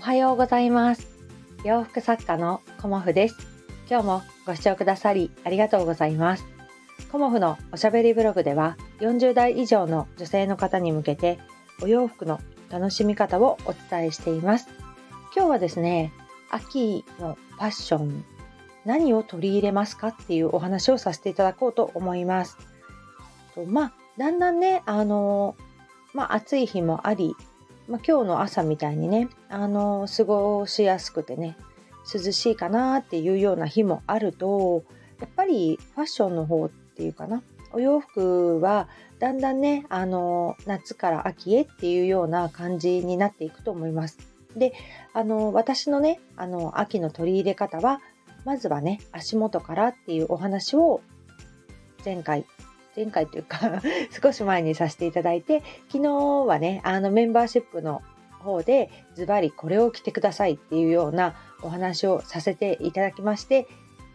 [0.00, 1.06] おはようございます。
[1.62, 3.36] 洋服作家のコモフです。
[3.86, 6.46] 今日もご視聴くださりありがとうございます。
[7.12, 11.38] コモフのおしゃべりブログでは40代以上の女性の方に向けて
[11.82, 12.40] お洋服の
[12.70, 14.68] 楽しみ方をお伝えしています。
[15.36, 16.14] 今日はですね
[16.50, 18.24] 秋のファッション
[18.86, 22.56] 何を取り入れますかっていうお話をさせていただこうと思います。
[23.54, 25.56] とまあだんだんねあの
[26.14, 27.34] まあ暑い日もあり
[27.90, 31.56] まあ、今日の朝みたいにね、あの過ごしやすくてね
[32.12, 34.84] 涼しいかなっていうような日もあると
[35.20, 44.18] やっぱりファッションの方っていうかなお洋服はだんだんねあの夏から秋へっていうような感じになっていくと思います。
[44.56, 44.72] で
[45.12, 48.00] あの私のねあの秋の取り入れ方は
[48.44, 51.00] まずはね足元からっていうお話を
[52.04, 52.46] 前回
[52.96, 53.82] 前回というか
[54.22, 56.12] 少し前にさせていただいて昨日
[56.46, 58.02] はねあのメンバーシップの
[58.40, 63.66] 方でズバリこれを着てくださいっていうようなお話をさせていただきまして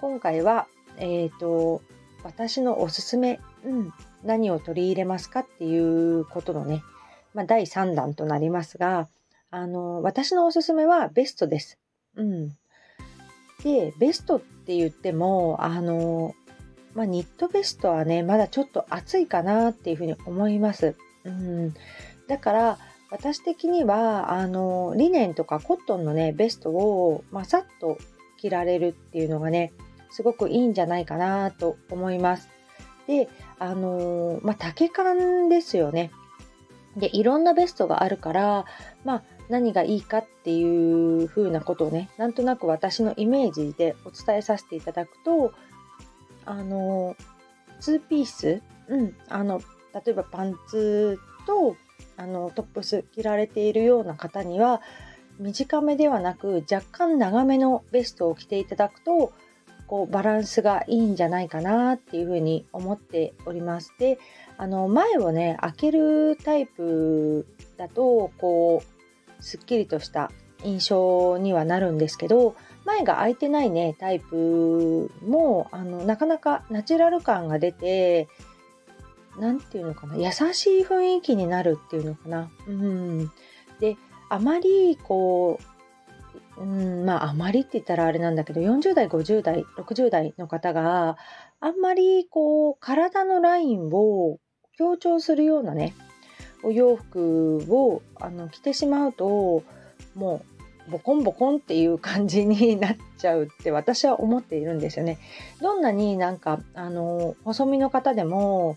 [0.00, 0.66] 今回は
[0.98, 1.82] えっ、ー、と
[2.22, 3.92] 私のおすすめ、うん、
[4.24, 6.82] 何を取り入れますかっていうことのね、
[7.34, 9.08] まあ、第3弾となりますが
[9.50, 11.78] あの私のおすすめはベストです。
[12.16, 12.48] うん、
[13.64, 16.34] でベストって言ってもあの
[16.94, 20.96] まあ、ニットベストはねまだちょっと暑いかなっていうふうに思います。
[21.24, 21.74] うん、
[22.26, 22.78] だから
[23.10, 27.98] 私的にはあのリネンとかコットンのねベストを、まあ、さっと
[28.38, 29.72] 着られるっていうのがね
[30.10, 32.48] すごくいいんじゃないかなと思います。
[33.06, 36.10] であのまあ、丈感ですよね。
[36.96, 38.64] でいろんなベストがあるから
[39.04, 45.52] まあ何がいいかっていう風なことをねなんとなく私のイメージでお伝えさせていただくと
[46.44, 47.16] あの
[47.80, 49.60] 2ピース、うん、あの
[49.94, 51.76] 例えばパンツと
[52.16, 54.82] あのトップス着られているような方には
[55.38, 59.32] 短めではなく若干長めのベストを着ていただくと
[59.86, 63.92] こうバランスがいいんじゃないかなっていうふうに思っております。
[63.98, 64.18] で
[64.56, 67.46] あの前をね開けるタイプ
[67.76, 70.30] だとこうすっきりとした
[70.62, 72.54] 印象にはなるんですけど
[72.84, 78.28] 前が開いてないねタイプもあのなかなかナチュラル感が出て
[79.38, 82.50] 何て言うのかな優しい雰囲気になるっていうのかな。
[82.66, 83.30] うん、
[83.80, 83.96] で
[84.28, 85.60] あまりこ
[86.58, 91.16] う、うん、まああまりって言ったらあれなんだけど40代50代60代の方が
[91.60, 94.38] あんまりこう体のラインを
[94.76, 95.94] 強調するようなね
[96.62, 99.62] お洋服をあの着てしまうと
[100.14, 100.59] もう
[100.90, 105.18] ボコンボコンっていう感じになっちゃうって私は思っているんですよね。
[105.60, 108.76] どんなになんかあの細身の方でも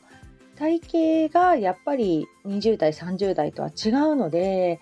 [0.55, 4.79] 体型がやっぱり20代30代とは違うので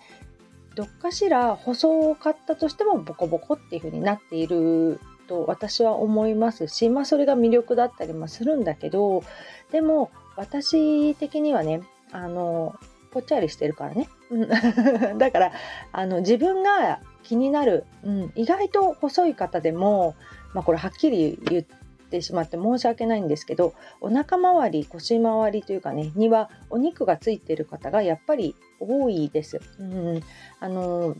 [0.74, 9.22] どっかしら細かったとしてもボコボコっていう風になっていると私は思いますしまあそれが魅力だったりもするんだけど
[9.70, 12.74] でも私的にはねあの
[13.12, 14.08] ぽっちゃりしてるからね。
[15.18, 15.52] だから
[15.92, 20.14] あの自分が気になる、うん、意外と細い方でも、
[20.54, 21.64] まあ、これはっきり言っ
[22.10, 29.60] てしまって申し訳ないんですけどお腹周り腰周りというかねにはお肉がついてる方がやっぱり多いです。
[29.78, 30.22] うん、
[30.60, 31.16] あの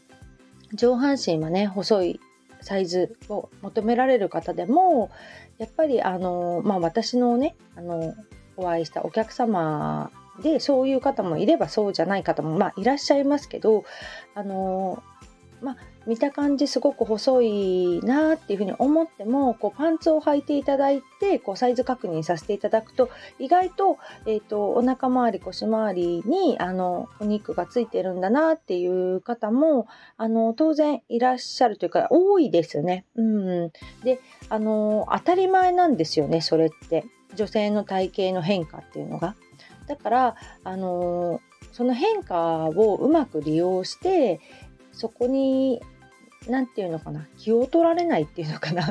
[0.75, 2.21] 上半身はね細い
[2.63, 5.11] サイズを求められる方でも
[5.59, 8.15] やっぱりあの、まあ、私のねあの
[8.57, 10.11] お会いしたお客様
[10.41, 13.85] でそういう方もいればそうじゃない方も、まあ、いらっしゃいますけど
[14.35, 15.03] あの
[15.63, 15.77] まあ、
[16.07, 33.05] 見た感じすごく細いなっていうふうに思ってもこうパンツを履いていただいてこうサイズ確認させていただくと意外と,、えーと、お腹周り腰周りにあのお肉がついてるんだなっていう方もあの当然いらっしゃるというか多いですね。
[33.15, 33.73] うん、
[34.03, 37.05] であの当たり前なんですよねそれって
[37.37, 39.37] 女性の体型の変化っていうのが。
[39.93, 44.41] だからあのその変化をうまく利用して
[44.91, 45.83] そこに
[46.49, 48.87] 何て言うのかな気を取られないっていうのかな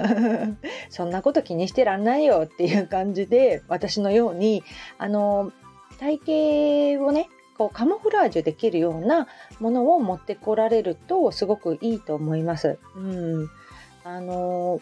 [0.89, 4.63] そんなこと気にしてらんないよっていう感じで私のように
[4.99, 5.51] あの
[5.99, 9.27] 体型をねこうカモフラージュできるような
[9.59, 12.77] ものを持ってこられるとすごくいいと思います。
[12.95, 13.49] うん、
[14.03, 14.79] あの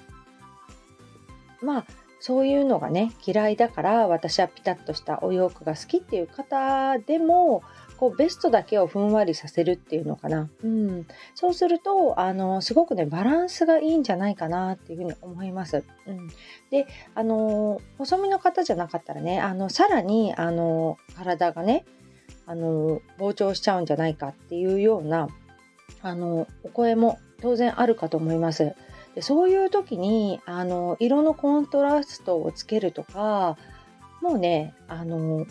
[1.62, 1.86] まあ
[2.20, 7.64] そういうのがね嫌いだから私はピタッとしたお洋服が好きっていう方でも
[7.98, 11.06] こうベストだけをふんわりさせるっていうのかな、うん、
[11.36, 15.84] そうするとあのすごくねバランスがいいんじゃないかなっていうふうに思います。
[16.08, 16.30] うん、
[16.72, 21.86] であの細身の方じゃなかったらねあのさらにあの体がね
[22.46, 25.28] あの膨張しちゃうんじゃないかっていうような
[26.02, 28.76] あのお声も当然あるかと思います。
[29.16, 33.58] でそういう時にあの色のコントラストをつけるとか
[34.22, 35.46] もうねあの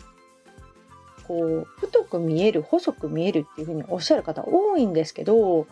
[1.27, 5.67] こう太く見える細く見えるっていうふうにおっしゃる方多いんですけど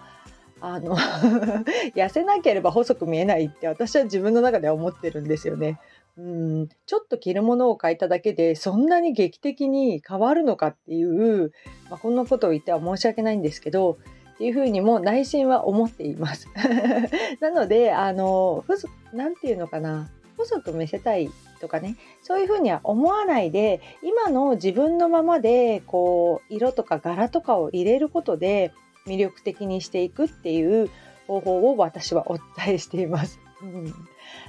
[0.61, 0.97] あの
[1.95, 5.79] 痩せなければ細く見えないって私は自分の中では思ってるんですよね。
[6.19, 11.53] うんちょっと着るものを変えただけでそんなに劇的に変わるのかっていう、
[11.91, 13.99] まあ、こんなことを言っては申し訳ないんですけど
[14.37, 16.49] っていうふうにも内心は思っています。
[17.41, 18.65] なのであの
[19.13, 21.31] 何て言うのかな細く見せたい
[21.61, 28.73] とかねそういうふうには思わないで今の自分のままでこう色とか柄とかを入れることで
[29.07, 30.91] 魅力的にしていくっていう
[31.27, 33.41] 方法を私はお伝えしています。
[33.63, 33.95] うん、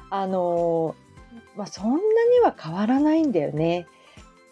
[0.10, 0.96] あの
[1.56, 3.88] まあ、そんなには変わらないんだよね。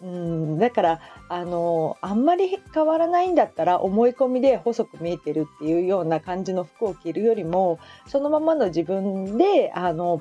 [0.02, 1.00] うん、だから
[1.30, 10.20] あのあんまり変わらないんだったら思い込みで細く見えてるっていうような感じの服を着るよりもそのままの自分であの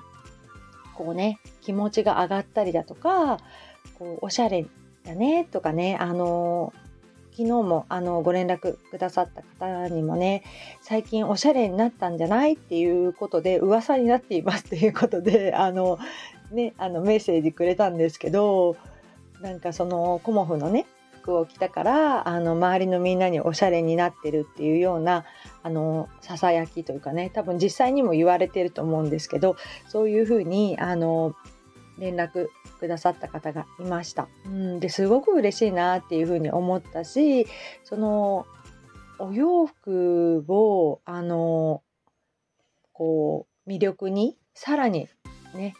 [0.93, 3.39] こうね気持ちが上がったりだとか
[3.99, 4.65] こうおしゃれ
[5.03, 6.71] だねとかねあの
[7.31, 10.43] 昨日もあのご連絡くださった方にもね
[10.81, 12.53] 最近おしゃれになったんじゃない？
[12.53, 15.99] っていうことで噂になっていますっていうことであの
[16.51, 18.77] ねあのメッセージくれたんですけど
[19.41, 20.85] なんかそのコモフのね
[21.25, 25.25] 服を着たからあの周りのみんなにおしゃれになってるっていうような
[25.63, 29.55] あのささやきというかね多分実際にも言われてると思うんですけど
[29.87, 31.33] そういうふうにあの
[31.97, 32.47] 連絡
[32.79, 34.27] くださった方がいました。
[34.45, 37.47] うん、ですごく嬉しいなっていうふうに思ったし
[37.83, 38.45] その
[39.17, 41.81] お洋服をあの
[42.91, 45.07] こう魅力にさらに
[45.53, 45.75] ね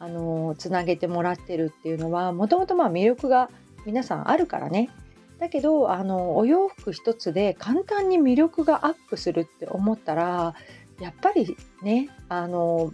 [0.00, 3.50] あのつなげてもらってるっていうのはもともとまあ魅力が
[3.84, 4.90] 皆さんあるからね
[5.38, 10.54] だけどあのお洋服一つで簡単に魅力がアップするって思ったら
[11.00, 12.92] やっぱりねあの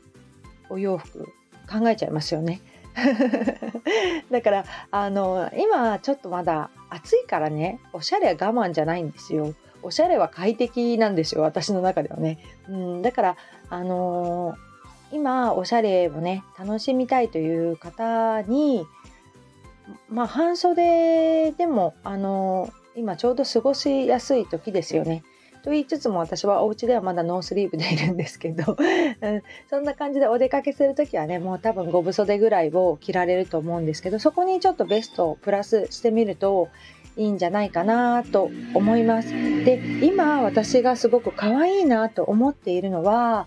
[0.69, 1.27] お洋服
[1.71, 2.61] 考えちゃいますよね。
[4.31, 9.55] だからあの今ちょっとまだ暑いからねおしゃれは我慢じゃないんですよ。
[9.83, 12.39] おしゃれは快適なんですよ私の中ではね。
[12.69, 13.37] うん、だから
[13.69, 14.55] あの
[15.15, 18.85] 今おしゃれをね楽しみたいという方に
[20.11, 25.23] まあ半袖でもあの今ちょうど過ごしやすい時ですよね。
[25.63, 36.69] と言いつつも私はお家ではまだノースリーブでいるんですけど、うん、そんな感じでお出かけする時はねもう多分5分袖ぐらいを着られると思うんですけどそこにちょっとベストをプラスしてみると
[37.17, 39.31] いいんじゃないかなと思います。
[39.31, 43.47] で今私がすごく可愛いなと思っているのは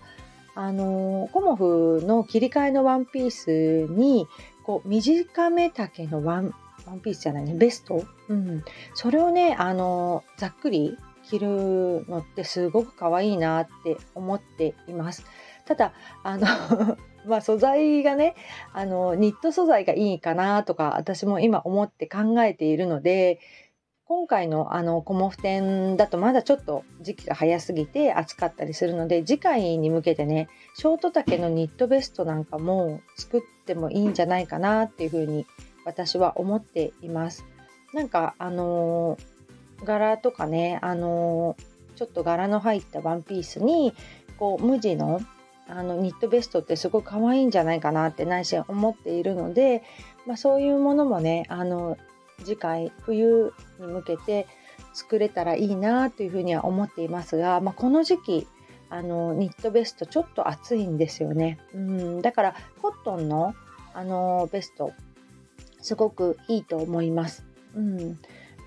[0.58, 4.26] あのコモフの切り替えのワンピースに
[4.64, 6.52] こう短め丈のワン
[6.84, 11.48] ワンピースじゃないねベスト、うん、それをねあのざっくり着る
[12.08, 15.24] のってすごく可愛いなって思っています。
[15.64, 15.92] ただ
[16.24, 16.46] あの
[17.24, 18.34] まあ素材がね
[18.72, 23.38] あのニット素材がいいかなとか私も今思って考えているので
[24.08, 35.46] 今回のあのコモフ展だとまだちょっと時期が早すぎて暑かったりするので次回に向けてねショート丈のニットベストなんかも作ってもいいんじゃないかなっていうふうに
[35.84, 37.44] 私は思っています。
[37.92, 43.92] なんかあのー、柄とかねあのー、ちょっと柄の入ったワンピースに
[44.38, 45.20] こう無地の
[45.68, 49.82] あのニットベストってすごい可愛いんじゃないかなって内心思っているので、
[50.26, 51.98] まあ、そういうものもねあの
[52.44, 54.46] 次回冬に向けて
[54.92, 58.46] 作れたらいいなというふうには思っていますが、まあ、この時期
[58.90, 61.58] あのニットベストちょっと暑いんですよね。
[61.74, 63.54] うんだからコットンの
[63.92, 64.92] あのベスト
[65.80, 67.44] すごくいいと思います。
[67.74, 68.18] うん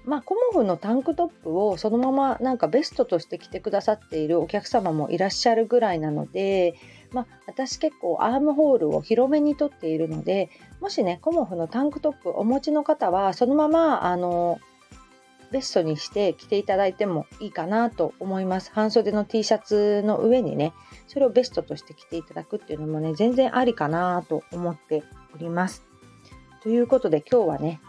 [0.03, 6.75] まあ、コモフのタンクトップをそのままなんかベストとして着てくださっているお客様もいらっしゃるぐらいなので、
[7.11, 10.49] まあ、私結構アームホールを広めにとっているので
[10.79, 14.59] もしねコモフのタンクトップお持ちの方はそのままあの
[15.51, 18.71] ベストにして着ていただいてもいいかなと思います。
[18.73, 20.73] 半袖の T シャツの上にね
[21.07, 25.03] それをベストとして着ていただくっていうのもね全然ありかなと思って
[25.35, 25.85] おります。
[26.63, 27.81] ということで今日はね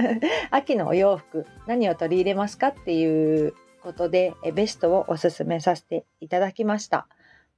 [0.50, 7.06] 秋のお洋服何を取り入れますかっていうことでベストをおすすめさせていただきました。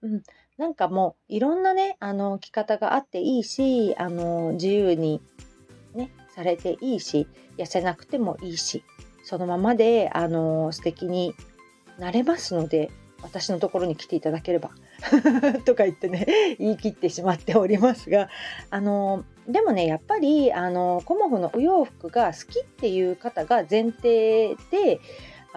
[0.03, 0.23] うん、
[0.59, 5.23] なんかもういろんなねあの着方があっていいしあの自由に
[5.95, 8.83] ねされていいし痩せなくてもいいし
[9.23, 11.33] そのままであの素敵に
[11.99, 12.91] なれますので
[13.23, 14.71] 私のところに来ていただければ
[15.65, 16.27] とか言ってね
[16.59, 18.29] 言い切ってしまっておりますが
[18.71, 25.01] あのでもねやっぱりあのコモフのお洋服が好きっていう方が前提で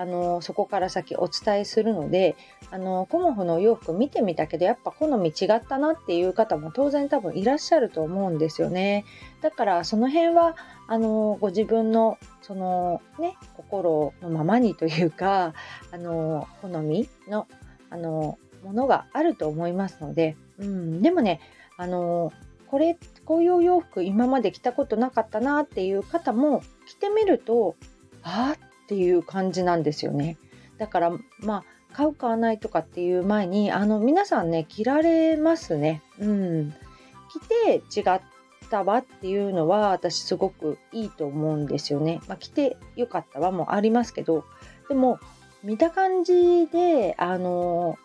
[0.02, 2.36] あのそこから先お伝えするので
[2.72, 9.06] あのコモフのお洋服見てみたけどやっぱ好み違ったなっていう方も当然多分いらっしゃると思うんですよね。
[9.42, 10.56] だからその辺は
[10.88, 15.54] あのご自分のそのね心のままにというか
[15.92, 17.48] あの好みの
[17.92, 21.40] あのものがあると思いますので、うん、でもね
[21.78, 22.34] あの
[22.66, 27.76] これこういうお洋服今まで着たことなかったなっていう方も着てみると
[28.24, 30.38] あっていう感じなんですよね。
[30.78, 36.02] だからまあ買う買わないとかっていう前にあの皆さんね着られますね。
[36.20, 36.74] うん。
[37.32, 37.40] 着
[37.92, 38.22] て違っ
[38.70, 42.20] たわっていうのは私すごくいいと思うんですよね。
[42.28, 44.44] まあ、着てよかったわもありますけど
[44.90, 45.20] でも
[45.64, 47.98] 見た感じであの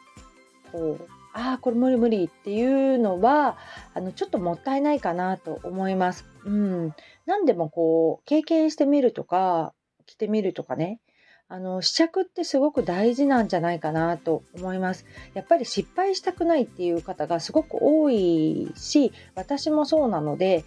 [0.72, 3.58] こうああこれ無理無理っていうのは
[3.94, 6.24] あのちょっともったいないかなと思います。
[6.44, 6.94] うん、
[7.26, 9.74] 何でもこう経験してみるとか
[10.06, 11.00] 着てみるとかね
[11.48, 15.06] あの試着ってすごく大事なんじゃないかなと思います。
[15.34, 20.64] やっぱり失敗したくないっていう方がすごく多いし私もそうなので、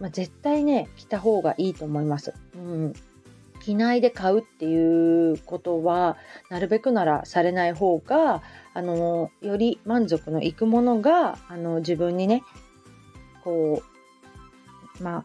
[0.00, 2.32] まあ、絶対ね着た方がいいと思います。
[2.54, 2.94] うん
[3.60, 6.18] 着ないで買うっていうことは
[6.50, 8.42] なるべくならされない方が
[8.74, 12.42] あのより満足のいくものがあの自分にね
[13.42, 13.82] こ
[15.00, 15.24] うまあ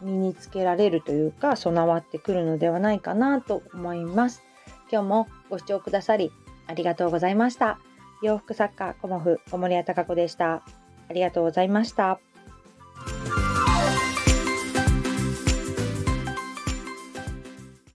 [0.00, 4.42] 身につけられるというか備わってくるのではないかなと思います。
[4.90, 6.30] 今日もご視聴くださり
[6.66, 7.78] ありがとうございました。
[8.22, 10.62] 洋服作家コモフ小森屋隆子でした。
[11.08, 12.20] ありがとうございました。